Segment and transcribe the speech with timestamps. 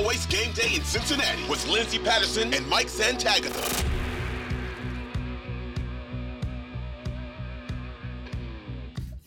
[0.00, 3.84] Always Game Day in Cincinnati with Lindsay Patterson and Mike Santagata.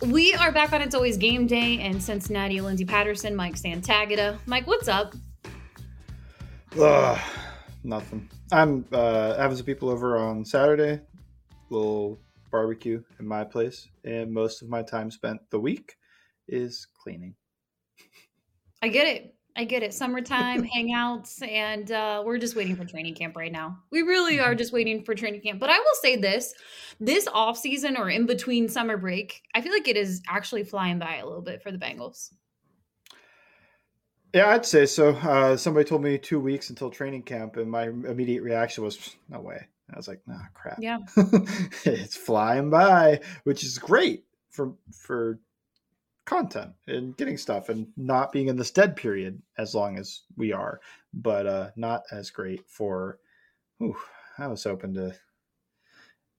[0.02, 2.60] We are back on It's Always Game Day in Cincinnati.
[2.60, 4.40] Lindsay Patterson, Mike Santagata.
[4.48, 5.14] Mike, what's up?
[6.82, 7.20] Ugh,
[7.84, 8.28] nothing.
[8.52, 11.02] I'm uh, having some people over on Saturday,
[11.70, 15.98] little barbecue in my place, and most of my time spent the week
[16.48, 17.36] is cleaning.
[18.82, 19.36] I get it.
[19.56, 19.94] I get it.
[19.94, 23.78] Summertime hangouts, and uh, we're just waiting for training camp right now.
[23.92, 25.60] We really are just waiting for training camp.
[25.60, 26.54] But I will say this:
[27.00, 31.00] this off season or in between summer break, I feel like it is actually flying
[31.00, 32.32] by a little bit for the Bengals.
[34.34, 35.10] Yeah, I'd say so.
[35.10, 39.40] Uh, somebody told me two weeks until training camp, and my immediate reaction was, "No
[39.40, 40.98] way." I was like, "Nah, crap." Yeah,
[41.86, 45.40] it's flying by, which is great for for
[46.26, 50.52] content and getting stuff and not being in this dead period as long as we
[50.52, 50.80] are,
[51.14, 53.20] but uh, not as great for.
[53.82, 53.98] Ooh,
[54.38, 55.16] I was hoping to.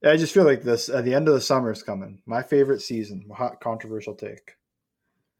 [0.04, 2.20] I just feel like this at the end of the summer is coming.
[2.26, 3.26] My favorite season.
[3.34, 4.56] Hot controversial take.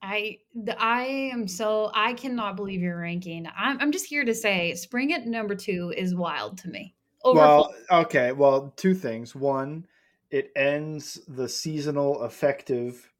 [0.03, 3.48] I the, I am so I cannot believe your ranking.
[3.56, 6.94] I'm I'm just here to say, spring at number two is wild to me.
[7.25, 8.33] Over well, okay.
[8.33, 9.34] Well, two things.
[9.34, 9.87] One,
[10.31, 13.10] it ends the seasonal effective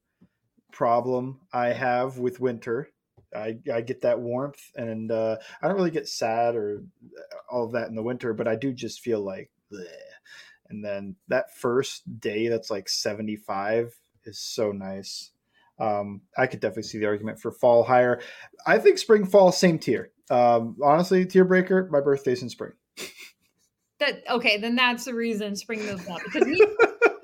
[0.75, 2.91] problem I have with winter.
[3.35, 6.85] I, I get that warmth and uh, I don't really get sad or
[7.51, 9.87] all of that in the winter, but I do just feel like, bleh.
[10.69, 15.31] and then that first day that's like 75 is so nice.
[15.79, 18.21] Um, I could definitely see the argument for fall higher.
[18.67, 20.13] I think spring, fall, same tier.
[20.31, 22.73] Um, honestly, tier breaker, my birthday's in spring.
[24.01, 26.61] That okay, then that's the reason spring moved up because me,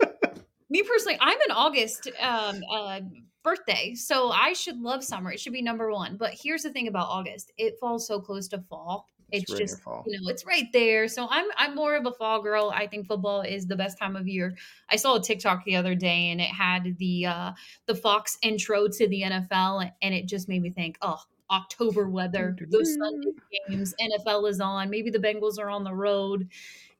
[0.70, 2.08] me personally, I'm in August.
[2.20, 3.00] Um, uh,
[3.42, 3.94] birthday.
[3.94, 5.32] So I should love summer.
[5.32, 6.16] It should be number one.
[6.16, 9.08] But here's the thing about August: it falls so close to fall.
[9.32, 11.08] It's, it's just you know it's right there.
[11.08, 12.72] So I'm I'm more of a fall girl.
[12.74, 14.56] I think football is the best time of year.
[14.88, 17.52] I saw a TikTok the other day and it had the uh
[17.86, 21.20] the Fox intro to the NFL and it just made me think, oh,
[21.50, 23.30] October weather, those Sunday
[23.68, 24.90] games, NFL is on.
[24.90, 26.48] Maybe the Bengals are on the road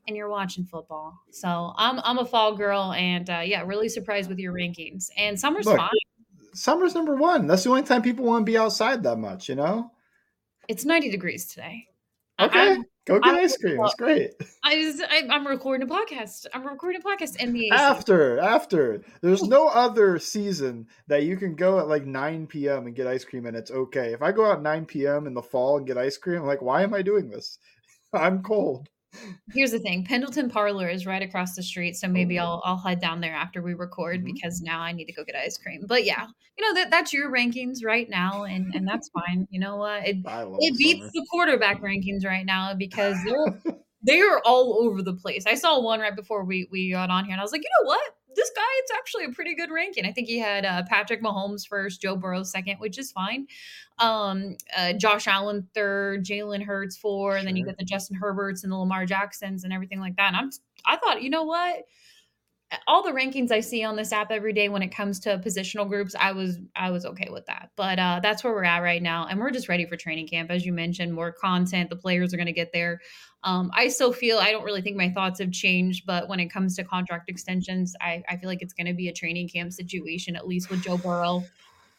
[0.07, 1.19] and you're watching football.
[1.31, 5.11] So I'm I'm a fall girl, and uh, yeah, really surprised with your rankings.
[5.17, 5.91] And summer's Look, fine
[6.55, 7.47] summer's number one.
[7.47, 9.91] That's the only time people want to be outside that much, you know?
[10.69, 11.87] It's 90 degrees today.
[12.41, 12.73] Okay.
[12.73, 13.81] I'm, Go get I'm, ice cream.
[13.83, 14.31] It's great.
[14.63, 16.47] I was, I, am recording a podcast.
[16.55, 17.71] I'm recording a podcast in the.
[17.71, 19.03] After, after.
[19.21, 22.87] There's no other season that you can go at like 9 p.m.
[22.87, 24.13] and get ice cream and it's okay.
[24.13, 25.27] If I go out 9 p.m.
[25.27, 27.59] in the fall and get ice cream, I'm like, why am I doing this?
[28.13, 28.89] I'm cold.
[29.53, 32.79] Here's the thing: Pendleton Parlor is right across the street, so maybe oh, I'll I'll
[32.79, 34.33] head down there after we record mm-hmm.
[34.33, 35.85] because now I need to go get ice cream.
[35.87, 36.27] But yeah,
[36.57, 39.49] you know that that's your rankings right now, and and that's fine.
[39.51, 40.07] You know what?
[40.07, 41.11] It it beats summer.
[41.15, 45.45] the quarterback rankings right now because they're they are all over the place.
[45.47, 47.71] I saw one right before we we got on here, and I was like, you
[47.81, 48.15] know what?
[48.35, 50.07] This guy, it's actually a pretty good ranking.
[50.07, 53.47] I think he had uh, Patrick Mahomes first, Joe Burrow second, which is fine.
[53.99, 58.63] Um, uh, Josh Allen third, Jalen Hurts four, and then you get the Justin Herberts
[58.63, 60.29] and the Lamar Jacksons and everything like that.
[60.29, 60.51] And I'm,
[60.87, 61.85] I thought, you know what?
[62.87, 65.89] All the rankings I see on this app every day when it comes to positional
[65.89, 67.71] groups, I was I was okay with that.
[67.77, 70.51] But uh, that's where we're at right now, and we're just ready for training camp.
[70.51, 71.91] As you mentioned, more content.
[71.91, 73.01] The players are going to get there.
[73.43, 76.53] Um, I still feel I don't really think my thoughts have changed, but when it
[76.53, 79.73] comes to contract extensions, I, I feel like it's going to be a training camp
[79.73, 81.43] situation, at least with Joe Burrow.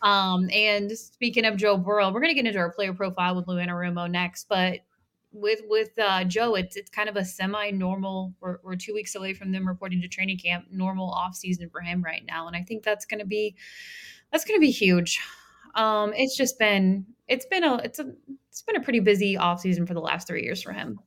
[0.04, 3.48] Um, and speaking of Joe Burrow, we're going to get into our player profile with
[3.48, 4.81] Lou Anarumo next, but
[5.31, 8.33] with with uh, Joe, it's it's kind of a semi-normal.
[8.39, 10.66] We're, we're two weeks away from them reporting to training camp.
[10.72, 13.56] Normal off season for him right now, and I think that's going to be
[14.31, 15.19] that's going to be huge.
[15.75, 18.12] Um, it's just been it's been a it's a
[18.50, 21.00] it's been a pretty busy off season for the last three years for him.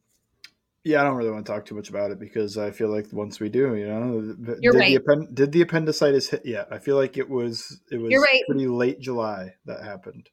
[0.85, 3.11] Yeah, I don't really want to talk too much about it because I feel like
[3.11, 4.88] once we do, you know, You're did right.
[4.88, 6.69] the append- did the appendicitis hit yet?
[6.70, 8.43] I feel like it was it was right.
[8.47, 10.29] pretty late July that happened.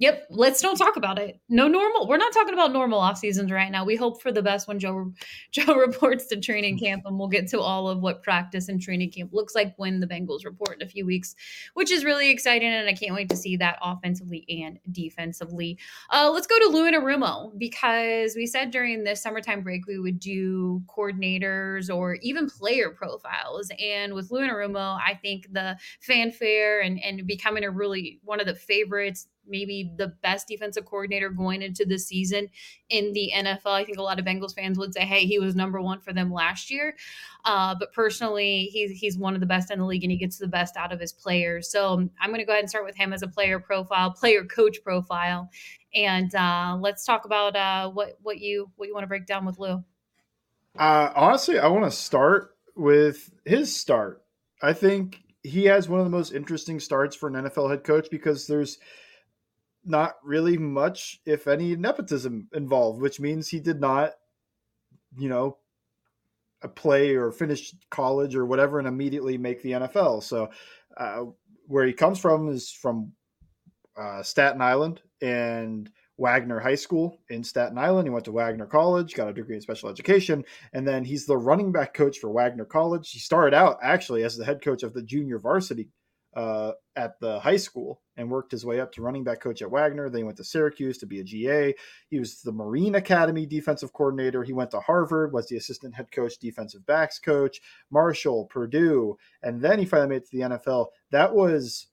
[0.00, 1.40] Yep, let's don't talk about it.
[1.48, 2.06] No normal.
[2.06, 3.84] We're not talking about normal off seasons right now.
[3.84, 5.12] We hope for the best when Joe
[5.50, 9.10] Joe reports to training camp, and we'll get to all of what practice and training
[9.10, 11.34] camp looks like when the Bengals report in a few weeks,
[11.74, 15.78] which is really exciting, and I can't wait to see that offensively and defensively.
[16.10, 20.20] Uh, let's go to Lou Anarumo because we said during the summertime break we would
[20.20, 27.02] do coordinators or even player profiles, and with Lou Anarumo, I think the fanfare and
[27.02, 31.84] and becoming a really one of the favorites maybe the best defensive coordinator going into
[31.84, 32.48] the season
[32.88, 33.66] in the NFL.
[33.66, 36.12] I think a lot of Bengals fans would say, "Hey, he was number one for
[36.12, 36.96] them last year."
[37.44, 40.38] Uh, but personally, he's he's one of the best in the league, and he gets
[40.38, 41.70] the best out of his players.
[41.70, 44.44] So I'm going to go ahead and start with him as a player profile, player
[44.44, 45.50] coach profile,
[45.94, 49.44] and uh, let's talk about uh, what what you what you want to break down
[49.44, 49.82] with Lou.
[50.78, 54.22] Uh, honestly, I want to start with his start.
[54.62, 58.08] I think he has one of the most interesting starts for an NFL head coach
[58.10, 58.78] because there's
[59.88, 64.12] not really much, if any, nepotism involved, which means he did not,
[65.18, 65.58] you know,
[66.74, 70.22] play or finish college or whatever and immediately make the NFL.
[70.22, 70.50] So,
[70.96, 71.24] uh,
[71.66, 73.12] where he comes from is from
[73.96, 78.06] uh, Staten Island and Wagner High School in Staten Island.
[78.06, 81.36] He went to Wagner College, got a degree in special education, and then he's the
[81.36, 83.10] running back coach for Wagner College.
[83.10, 85.90] He started out actually as the head coach of the junior varsity
[86.38, 89.72] uh, at the high school and worked his way up to running back coach at
[89.72, 90.08] Wagner.
[90.08, 91.74] Then he went to Syracuse to be a GA.
[92.10, 94.44] He was the Marine Academy defensive coordinator.
[94.44, 99.60] He went to Harvard, was the assistant head coach, defensive backs coach, Marshall, Purdue, and
[99.60, 100.86] then he finally made it to the NFL.
[101.10, 101.88] That was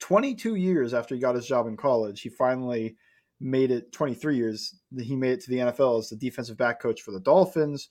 [0.00, 2.20] 22 years after he got his job in college.
[2.20, 2.94] He finally
[3.40, 4.76] made it 23 years.
[4.92, 7.88] That he made it to the NFL as the defensive back coach for the Dolphins.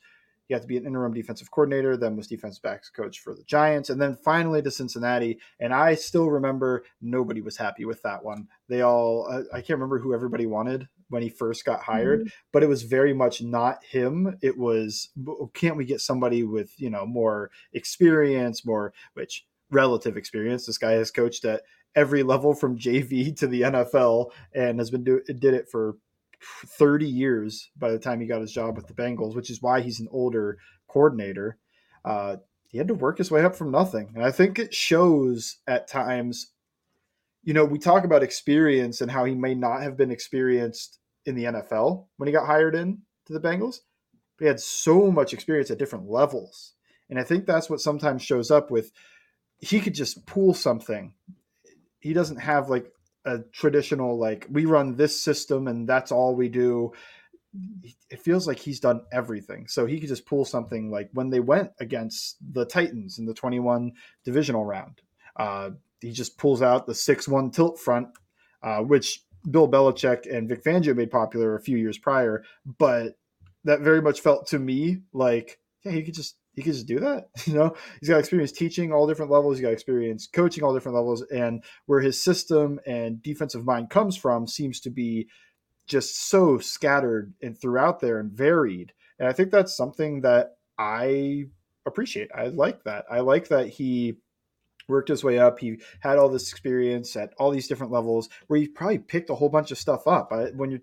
[0.50, 3.44] He had to be an interim defensive coordinator, then was defensive backs coach for the
[3.44, 5.40] Giants, and then finally to Cincinnati.
[5.60, 8.48] And I still remember nobody was happy with that one.
[8.68, 12.30] They all, I can't remember who everybody wanted when he first got hired, mm-hmm.
[12.52, 14.38] but it was very much not him.
[14.42, 15.10] It was,
[15.54, 20.66] can't we get somebody with, you know, more experience, more, which relative experience.
[20.66, 21.62] This guy has coached at
[21.96, 25.98] every level from JV to the NFL and has been do, did it for
[26.42, 29.82] 30 years by the time he got his job with the Bengals, which is why
[29.82, 30.58] he's an older
[30.88, 31.58] coordinator.
[32.06, 32.38] Uh,
[32.68, 34.12] he had to work his way up from nothing.
[34.16, 36.52] And I think it shows at times,
[37.44, 41.36] you know, we talk about experience and how he may not have been experienced in
[41.36, 43.78] the NFL when he got hired in to the Bengals.
[44.38, 46.74] But he had so much experience at different levels.
[47.10, 48.92] And I think that's what sometimes shows up with
[49.60, 51.14] he could just pull something.
[52.00, 52.92] He doesn't have like
[53.26, 56.92] a traditional like we run this system and that's all we do.
[58.10, 59.68] It feels like he's done everything.
[59.68, 63.34] So he could just pull something like when they went against the titans in the
[63.34, 63.94] 21
[64.24, 65.02] divisional round
[65.40, 65.72] uh,
[66.02, 68.10] he just pulls out the 6-1 tilt front
[68.62, 72.44] uh, which bill belichick and vic fangio made popular a few years prior
[72.78, 73.18] but
[73.64, 77.00] that very much felt to me like yeah he could just he could just do
[77.00, 77.30] that.
[77.46, 79.58] You know, he's got experience teaching all different levels.
[79.58, 84.18] He's got experience coaching all different levels, and where his system and defensive mind comes
[84.18, 85.28] from seems to be
[85.88, 88.94] just so scattered and throughout there and varied.
[89.18, 91.46] And I think that's something that I
[91.86, 92.30] appreciate.
[92.34, 93.06] I like that.
[93.10, 94.18] I like that he
[94.88, 95.60] worked his way up.
[95.60, 99.36] He had all this experience at all these different levels where he probably picked a
[99.36, 100.32] whole bunch of stuff up.
[100.32, 100.82] I, when you're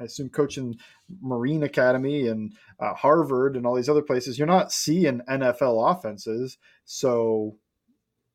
[0.00, 0.78] I assume coaching
[1.20, 6.58] Marine Academy and uh, Harvard and all these other places, you're not seeing NFL offenses.
[6.84, 7.56] So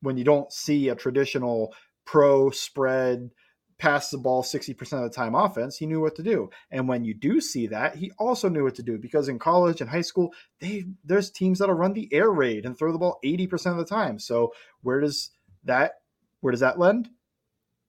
[0.00, 3.30] when you don't see a traditional pro spread,
[3.78, 6.48] pass the ball 60% of the time offense, he knew what to do.
[6.70, 9.80] And when you do see that, he also knew what to do because in college
[9.80, 13.18] and high school, they there's teams that'll run the air raid and throw the ball
[13.24, 14.18] 80% of the time.
[14.18, 15.30] So where does
[15.64, 15.94] that
[16.40, 17.10] where does that lend?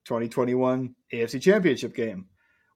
[0.05, 2.27] 2021 AFC Championship game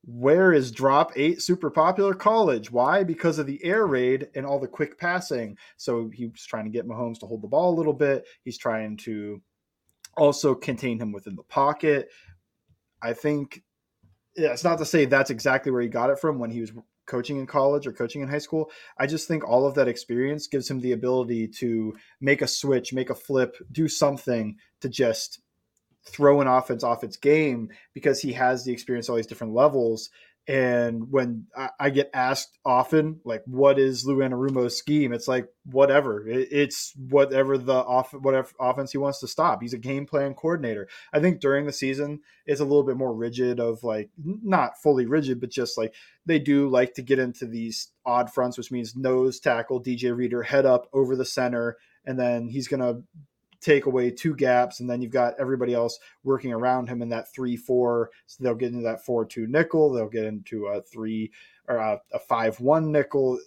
[0.03, 2.72] where is drop eight super popular college?
[2.72, 3.03] Why?
[3.03, 5.58] Because of the air raid and all the quick passing.
[5.77, 8.25] So he's trying to get Mahomes to hold the ball a little bit.
[8.43, 9.41] He's trying to
[10.17, 12.10] also contain him within the pocket.
[13.01, 13.63] I think
[14.36, 16.72] yeah, it's not to say that's exactly where he got it from when he was
[17.05, 18.72] coaching in college or coaching in high school.
[18.98, 22.93] I just think all of that experience gives him the ability to make a switch,
[22.93, 25.41] make a flip, do something to just
[26.05, 30.10] throw an offense off its game because he has the experience all these different levels
[30.48, 35.13] And when I, I get asked often, like, what is Lou Anarumo's scheme?
[35.13, 36.27] It's like, whatever.
[36.27, 39.62] It, it's whatever the off, whatever offense he wants to stop.
[39.62, 40.88] He's a game plan coordinator.
[41.13, 45.05] I think during the season, it's a little bit more rigid of like, not fully
[45.05, 45.93] rigid, but just like
[46.25, 50.41] they do like to get into these odd fronts, which means nose tackle, DJ Reader,
[50.41, 53.03] head up over the center, and then he's going to
[53.61, 57.31] take away two gaps, and then you've got everybody else working around him in that
[57.33, 58.09] three four.
[58.25, 59.93] So they'll get into that four two nickel.
[59.93, 61.31] They'll get into a three
[61.67, 63.39] or a, a five one nickel.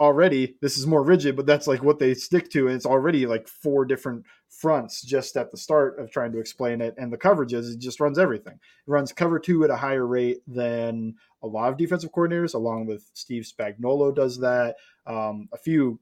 [0.00, 3.24] Already, this is more rigid, but that's like what they stick to, and it's already
[3.24, 6.94] like four different fronts just at the start of trying to explain it.
[6.98, 8.54] And the coverages, it just runs everything.
[8.54, 12.86] It runs cover two at a higher rate than a lot of defensive coordinators, along
[12.86, 14.74] with Steve Spagnuolo does that.
[15.06, 16.00] Um, a few,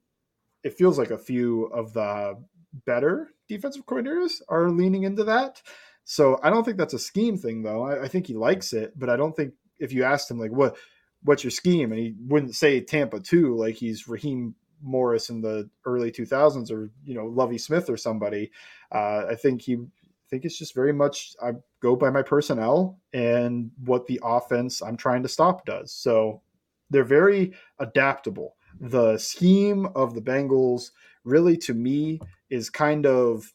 [0.64, 2.42] it feels like a few of the
[2.86, 5.60] better defensive coordinators are leaning into that.
[6.04, 7.84] So I don't think that's a scheme thing, though.
[7.84, 10.50] I, I, think he likes it, but I don't think if you asked him like
[10.50, 10.76] what
[11.22, 15.68] what's your scheme, and he wouldn't say Tampa two like he's Raheem Morris in the
[15.84, 18.50] early 2000s or you know Lovie Smith or somebody.
[18.92, 21.52] Uh, I think he I think it's just very much I
[21.82, 25.92] go by my personnel and what the offense I'm trying to stop does.
[25.92, 26.42] So
[26.88, 28.56] they're very adaptable.
[28.78, 30.90] The scheme of the Bengals
[31.24, 33.52] really to me is kind of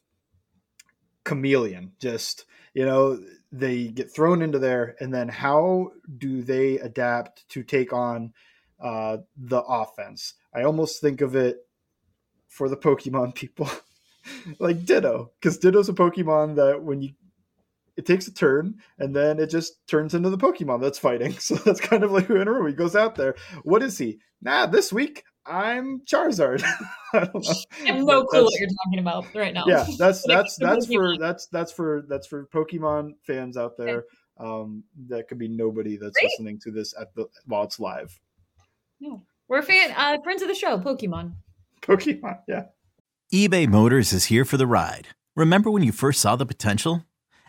[1.24, 1.92] chameleon.
[2.00, 2.44] Just,
[2.74, 3.20] you know,
[3.52, 8.32] they get thrown into there, and then how do they adapt to take on
[8.80, 10.34] uh, the offense?
[10.54, 11.58] I almost think of it
[12.48, 13.68] for the Pokemon people
[14.58, 17.10] like Ditto, because Ditto's a Pokemon that when you
[17.96, 21.36] it takes a turn and then it just turns into the Pokemon that's fighting.
[21.40, 23.36] So that's kind of like who He goes out there.
[23.62, 24.18] What is he?
[24.42, 26.62] Nah, this week I'm Charizard.
[27.14, 27.54] I, don't know.
[27.84, 29.64] I have no clue what you're talking about right now.
[29.66, 33.98] Yeah, that's that's that's for that's that's for that's for Pokemon fans out there.
[33.98, 34.06] Okay.
[34.38, 36.30] Um, that could be nobody that's Great.
[36.30, 38.18] listening to this at the while it's live.
[39.00, 41.34] No, we're fan uh, friends of the show, Pokemon.
[41.80, 42.64] Pokemon, yeah.
[43.32, 45.08] eBay Motors is here for the ride.
[45.36, 47.04] Remember when you first saw the potential,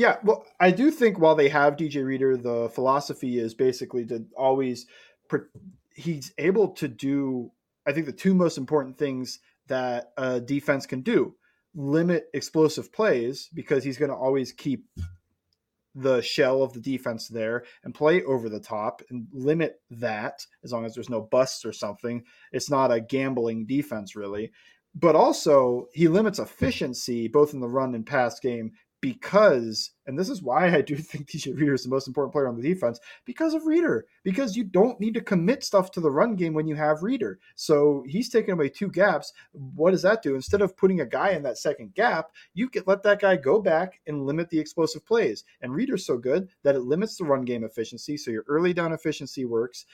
[0.00, 4.24] yeah, well, I do think while they have DJ Reader, the philosophy is basically to
[4.34, 4.86] always
[5.94, 7.50] he's able to do.
[7.86, 11.34] I think the two most important things that a defense can do
[11.74, 14.86] limit explosive plays because he's going to always keep
[15.94, 20.72] the shell of the defense there and play over the top and limit that as
[20.72, 22.24] long as there's no busts or something.
[22.52, 24.50] It's not a gambling defense, really.
[24.94, 30.28] But also, he limits efficiency both in the run and pass game because, and this
[30.28, 33.00] is why I do think DJ Reader is the most important player on the defense,
[33.24, 34.06] because of Reader.
[34.22, 37.38] Because you don't need to commit stuff to the run game when you have Reader.
[37.54, 39.32] So he's taking away two gaps.
[39.52, 40.34] What does that do?
[40.34, 43.60] Instead of putting a guy in that second gap, you can let that guy go
[43.60, 45.44] back and limit the explosive plays.
[45.60, 48.16] And Reader's so good that it limits the run game efficiency.
[48.16, 49.86] So your early down efficiency works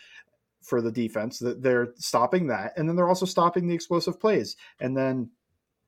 [0.62, 1.38] for the defense.
[1.38, 5.30] That they're stopping that, and then they're also stopping the explosive plays, and then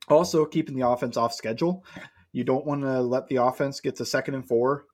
[0.07, 1.83] also keeping the offense off schedule.
[2.31, 4.85] You don't want to let the offense get to second and four,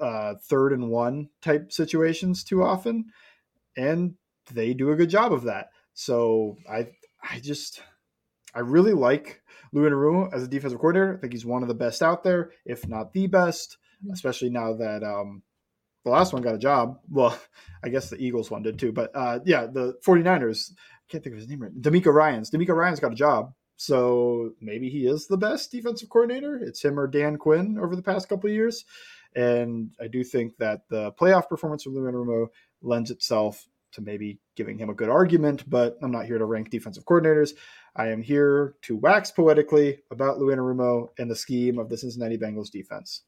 [0.00, 3.06] uh, third and one type situations too often,
[3.76, 4.14] and
[4.52, 5.68] they do a good job of that.
[5.94, 6.88] So I
[7.22, 7.82] I just
[8.54, 11.16] I really like Lou Anarumo as a defensive coordinator.
[11.16, 13.78] I think he's one of the best out there, if not the best,
[14.12, 15.42] especially now that um,
[16.04, 16.98] the last one got a job.
[17.10, 17.38] Well,
[17.84, 20.76] I guess the Eagles one did too, but uh, yeah, the 49ers, I
[21.08, 21.80] can't think of his name right.
[21.80, 22.50] DeMeco Ryans.
[22.50, 23.52] DeMeco Ryans got a job.
[23.76, 26.56] So maybe he is the best defensive coordinator.
[26.56, 28.84] It's him or Dan Quinn over the past couple years.
[29.34, 32.46] And I do think that the playoff performance of Lou Anarumo
[32.82, 36.70] lends itself to maybe giving him a good argument, but I'm not here to rank
[36.70, 37.52] defensive coordinators.
[37.96, 42.36] I am here to wax poetically about Lou Anarumo and the scheme of the Cincinnati
[42.36, 43.22] Bengals defense.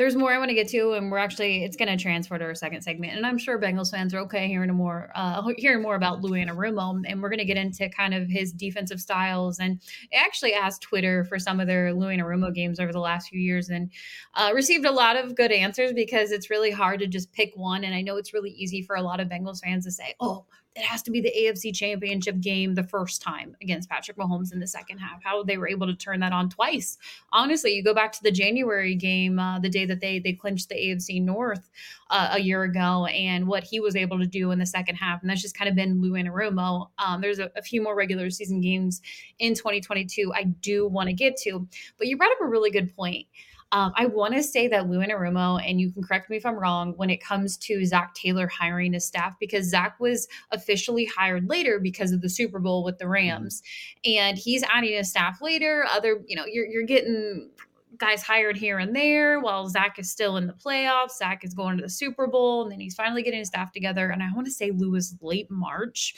[0.00, 2.44] There's more I want to get to, and we're actually it's going to transfer to
[2.46, 5.94] our second segment, and I'm sure Bengals fans are okay hearing more uh, hearing more
[5.94, 9.58] about Lou Anarumo, and we're going to get into kind of his defensive styles.
[9.58, 9.78] And
[10.10, 13.38] I actually asked Twitter for some of their Lou Anarumo games over the last few
[13.38, 13.90] years, and
[14.36, 17.84] uh, received a lot of good answers because it's really hard to just pick one.
[17.84, 20.46] And I know it's really easy for a lot of Bengals fans to say, "Oh,
[20.76, 24.60] it has to be the AFC championship game the first time against Patrick Mahomes in
[24.60, 25.22] the second half.
[25.22, 26.96] How they were able to turn that on twice.
[27.32, 30.68] Honestly, you go back to the January game, uh, the day that they they clinched
[30.68, 31.68] the AFC North
[32.10, 35.20] uh, a year ago, and what he was able to do in the second half,
[35.20, 36.88] and that's just kind of been Lou Anarumo.
[36.98, 39.02] Um, there's a, a few more regular season games
[39.38, 41.66] in 2022 I do want to get to,
[41.98, 43.26] but you brought up a really good point.
[43.72, 46.56] Um, I want to say that Lou Anarumo, and you can correct me if I'm
[46.56, 51.48] wrong, when it comes to Zac Taylor hiring his staff, because Zac was officially hired
[51.48, 53.12] later because of the Super Bowl with the mm-hmm.
[53.12, 53.62] Rams,
[54.04, 55.86] and he's adding a staff later.
[55.88, 57.50] Other, you know, you're you're getting
[57.98, 61.18] guys hired here and there while Zac is still in the playoffs.
[61.18, 64.10] Zac is going to the Super Bowl, and then he's finally getting his staff together.
[64.10, 66.14] And I want to say Lou was late March.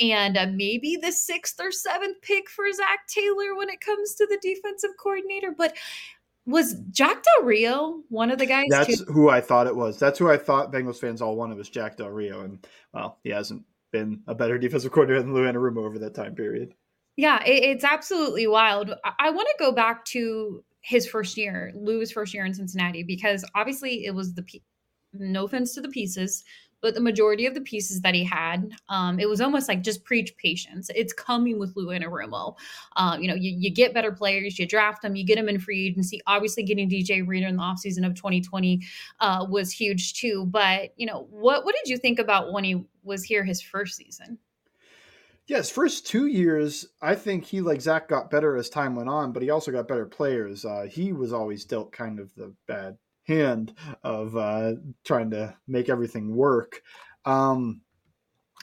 [0.00, 4.26] And uh, maybe the sixth or seventh pick for Zac Taylor when it comes to
[4.26, 5.52] the defensive coordinator.
[5.56, 5.76] But
[6.46, 8.66] was Jack Del Rio one of the guys?
[8.70, 9.12] That's too?
[9.12, 9.98] who I thought it was.
[9.98, 13.30] That's who I thought Bengals fans all wanted was Jack Del Rio, and well, he
[13.30, 16.74] hasn't been a better defensive coordinator than Lou Anarumo over that time period.
[17.16, 18.94] Yeah, it, it's absolutely wild.
[19.04, 23.02] I, I want to go back to his first year, Lou's first year in Cincinnati,
[23.02, 24.44] because obviously it was the
[25.12, 26.44] no offense to the pieces,
[26.80, 30.04] but the majority of the pieces that he had, um, it was almost like just
[30.04, 30.90] preach patience.
[30.94, 32.56] It's coming with Lou Anarumo.
[32.96, 35.58] Uh, you know, you, you get better players, you draft them, you get them in
[35.58, 36.20] free agency.
[36.26, 38.80] Obviously, getting DJ Reader in the offseason of 2020
[39.20, 40.46] uh, was huge too.
[40.46, 43.96] But, you know, what, what did you think about when he was here his first
[43.96, 44.38] season?
[45.48, 49.32] Yes, first two years, I think he like Zac got better as time went on,
[49.32, 50.66] but he also got better players.
[50.66, 53.72] Uh, he was always dealt kind of the bad hand
[54.04, 54.74] of uh,
[55.06, 56.82] trying to make everything work.
[57.24, 57.80] Um,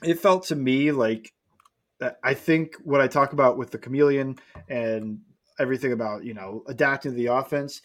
[0.03, 1.33] it felt to me like
[2.23, 4.37] I think what I talk about with the chameleon
[4.69, 5.21] and
[5.57, 7.81] everything about you know adapting to the offense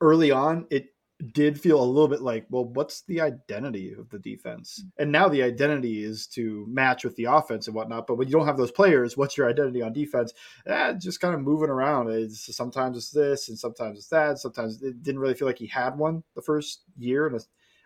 [0.00, 0.86] early on, it
[1.32, 4.82] did feel a little bit like, well, what's the identity of the defense?
[4.84, 5.02] Mm.
[5.02, 8.06] And now the identity is to match with the offense and whatnot.
[8.06, 10.32] But when you don't have those players, what's your identity on defense?
[10.66, 12.08] Eh, just kind of moving around.
[12.10, 14.38] It's, sometimes it's this and sometimes it's that.
[14.38, 17.26] Sometimes it didn't really feel like he had one the first year.
[17.26, 17.40] And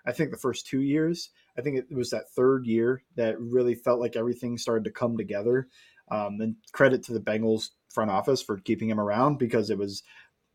[0.05, 3.75] I think the first two years, I think it was that third year that really
[3.75, 5.69] felt like everything started to come together.
[6.11, 10.03] Um, and credit to the Bengals front office for keeping him around because it was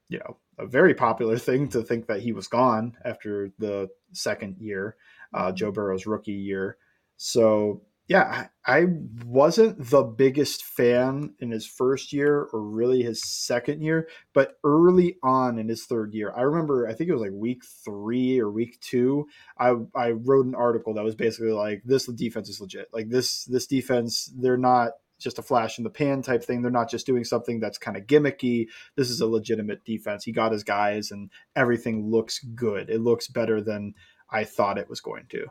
[0.10, 4.58] you know a very popular thing to think that he was gone after the second
[4.60, 4.96] year,
[5.34, 6.78] uh, Joe Burrow's rookie year.
[7.18, 8.86] So yeah, I, I
[9.26, 15.18] wasn't the biggest fan in his first year or really his second year, but early
[15.24, 18.50] on in his third year, I remember I think it was like week three or
[18.50, 19.28] week two.
[19.60, 22.88] I I wrote an article that was basically like this defense is legit.
[22.94, 26.62] Like this this defense, they're not just a flash in the pan type thing.
[26.62, 28.68] They're not just doing something that's kind of gimmicky.
[28.96, 30.24] This is a legitimate defense.
[30.24, 32.90] He got his guys, and everything looks good.
[32.90, 33.94] It looks better than
[34.30, 35.46] I thought it was going to.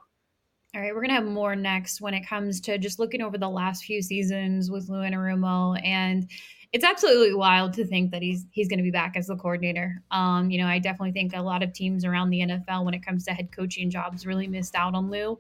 [0.75, 3.49] All right, we're gonna have more next when it comes to just looking over the
[3.49, 6.29] last few seasons with Lou Anarumo, and
[6.73, 10.03] it's absolutely wild to think that he's he's going to be back as the coordinator.
[10.11, 13.05] Um, you know, I definitely think a lot of teams around the NFL, when it
[13.05, 15.39] comes to head coaching jobs, really missed out on Lou,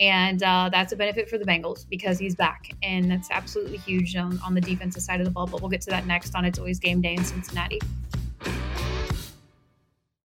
[0.00, 4.16] and uh, that's a benefit for the Bengals because he's back, and that's absolutely huge
[4.16, 5.46] on, on the defensive side of the ball.
[5.46, 7.80] But we'll get to that next on It's Always Game Day in Cincinnati.